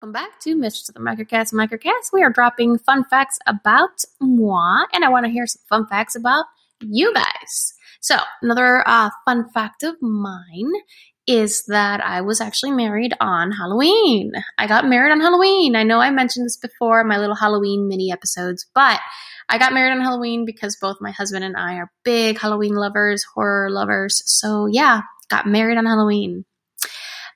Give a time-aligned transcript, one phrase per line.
[0.00, 2.12] Welcome back to Mistress of the Microcast Microcast.
[2.12, 6.14] We are dropping fun facts about moi, and I want to hear some fun facts
[6.14, 6.44] about
[6.80, 7.74] you guys.
[8.00, 10.70] So, another uh, fun fact of mine
[11.26, 14.30] is that I was actually married on Halloween.
[14.56, 15.74] I got married on Halloween.
[15.74, 19.00] I know I mentioned this before in my little Halloween mini episodes, but
[19.48, 23.24] I got married on Halloween because both my husband and I are big Halloween lovers,
[23.34, 24.22] horror lovers.
[24.26, 26.44] So, yeah, got married on Halloween.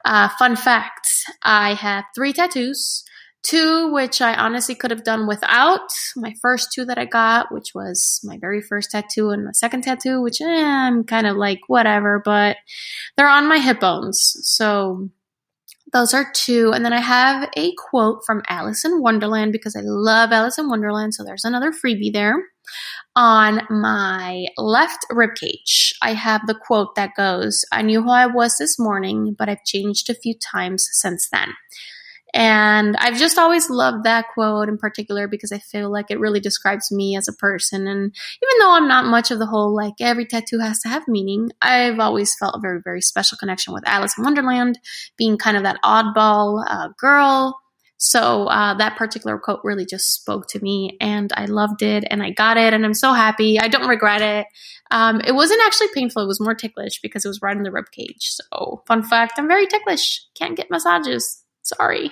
[0.04, 1.01] Uh, fun fact
[1.42, 3.04] I have three tattoos,
[3.42, 5.90] two which I honestly could have done without.
[6.16, 9.82] My first two that I got, which was my very first tattoo, and my second
[9.82, 12.56] tattoo, which eh, I'm kind of like whatever, but
[13.16, 14.36] they're on my hip bones.
[14.42, 15.08] So
[15.92, 16.72] those are two.
[16.72, 20.68] And then I have a quote from Alice in Wonderland because I love Alice in
[20.68, 21.14] Wonderland.
[21.14, 22.36] So there's another freebie there.
[23.14, 28.56] On my left ribcage, I have the quote that goes, I knew who I was
[28.58, 31.48] this morning, but I've changed a few times since then.
[32.34, 36.40] And I've just always loved that quote in particular because I feel like it really
[36.40, 37.86] describes me as a person.
[37.86, 41.06] And even though I'm not much of the whole, like, every tattoo has to have
[41.06, 44.78] meaning, I've always felt a very, very special connection with Alice in Wonderland,
[45.18, 47.58] being kind of that oddball uh, girl.
[47.98, 52.20] So uh, that particular quote really just spoke to me, and I loved it, and
[52.20, 53.60] I got it, and I'm so happy.
[53.60, 54.46] I don't regret it.
[54.90, 57.70] Um, it wasn't actually painful; it was more ticklish because it was right in the
[57.70, 58.16] rib cage.
[58.20, 60.26] So, fun fact: I'm very ticklish.
[60.34, 61.44] Can't get massages.
[61.62, 62.10] Sorry.